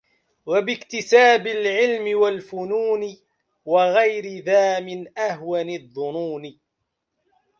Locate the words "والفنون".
2.19-3.17